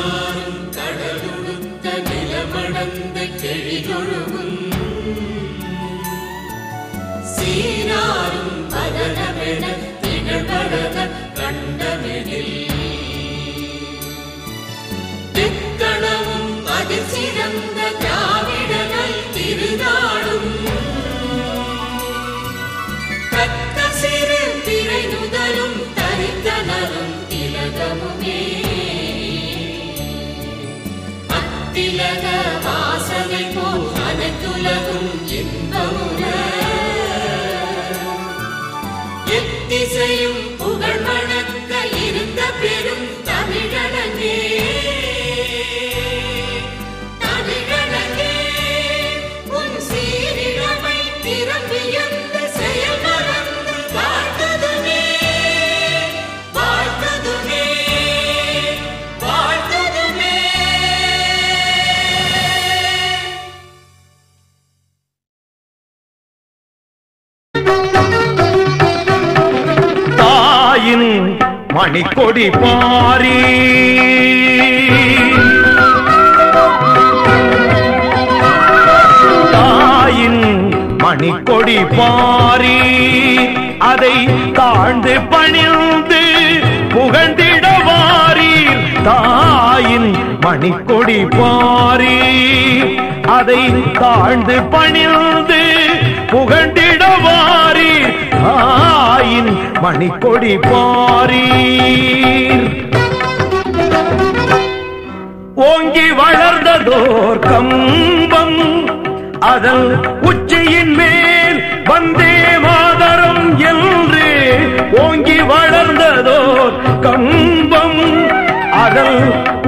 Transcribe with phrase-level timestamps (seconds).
[0.00, 4.56] நானும் கடலுடுத்த நிலமடந்த கெழிகொழுகும்
[7.34, 9.64] சீராரும் பதனமென
[10.02, 10.98] திகழ்படத
[11.38, 12.56] கண்டமெனில்.
[15.36, 20.52] தெக்கணமும் அதில் சிறந்த திராவிடனை திருநாடும்.
[23.34, 25.39] தக்க சிறு திரை நுதலும்
[31.69, 32.25] அத்திலக
[32.65, 34.88] வாசனை போல் அனைத்துலகும்
[71.72, 73.36] மணிக்கொடி பாரி.
[79.52, 80.42] தாயின்
[81.02, 82.78] மணிக்கொடி பாரி.
[83.78, 84.14] அதை
[84.52, 86.22] தாழ்ந்து பணிந்து
[86.94, 92.16] புகழ்ந்திடவாரீர் தாயின் மணிக்கொடி பாரி.
[93.28, 93.60] அதை
[94.00, 95.62] தாழ்ந்து பணிந்து
[96.30, 96.89] புகழ்ந்திடவாரீர்
[99.82, 102.64] மணிக்கொடி பாரீர்.
[105.66, 108.58] ஓங்கி வளர்ந்ததோர் கம்பம்
[109.50, 109.86] அதன்
[110.30, 111.58] உச்சியின் மேல்
[111.90, 112.34] வந்தே
[112.66, 114.26] மாதரம் என்று
[115.02, 116.74] ஓங்கி வளர்ந்ததோர்
[117.06, 118.00] கம்பம்
[118.82, 119.18] அதன்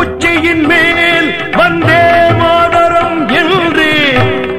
[0.00, 2.02] உச்சியின் மேல் வந்தே
[2.40, 3.88] மாதரம் என்று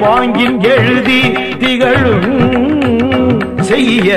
[0.02, 1.22] பாங்கின் எழுதி
[3.70, 4.10] செய்ய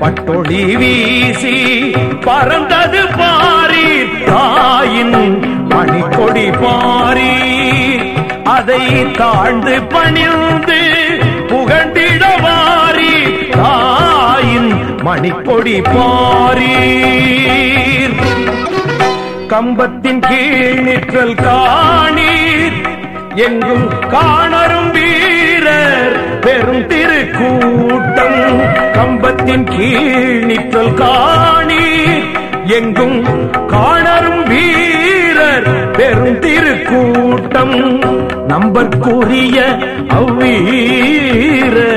[0.00, 1.56] பட்டொளி வீசி
[2.26, 3.88] பறந்தது பாரி
[4.28, 5.16] தாயின்
[5.72, 7.32] மணிக்கொடி பாரி.
[8.54, 10.78] அதை தாழ்ந்து பணிந்து
[11.50, 13.14] புகண்டிடவாரி
[13.56, 14.70] தாயின்
[15.02, 16.76] மணிக்கொடி பாரி
[19.48, 22.78] கம்பத்தின் கீழ் நிற்றல் காணீர்.
[23.46, 26.15] எங்கும் காணரும் வீரர்
[26.46, 28.62] பெரும் திருக்கூட்டம்.
[28.92, 32.06] கம்பத்தின் கீழ் நிற்றல் காணி.
[32.66, 33.24] எங்கும்
[33.66, 38.00] காணரும் வீரர் பெரும் திருக்கூட்டம்.
[38.46, 41.94] நம்பற்குரிய அவ்வீரர்.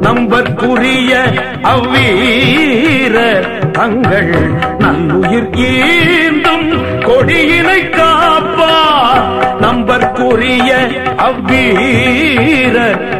[0.00, 1.22] நம்பற்குரிய
[1.62, 3.70] அவ்வீரர்.
[3.70, 12.01] தங்கள் நல்லுயிர் ஈந்தும் கொடியினை காப்பார் நம்பற்குரிய அவ்வீரர்.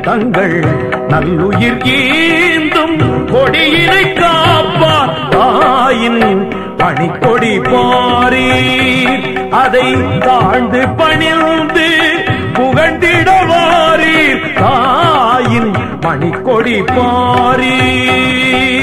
[0.02, 0.64] தங்கள்
[1.08, 5.28] நல்லுயிர் ஈந்தும் கொடியினை காப்பார்.
[5.28, 9.50] தாயின் பணிக்கொடி பாரீர்.
[9.50, 12.14] அதை தாழ்ந்து பணிந்து
[12.52, 14.52] புகழ்ந்திடவாரீர்.
[14.52, 18.80] தாயின் மணிக்கொடி பாரீர்.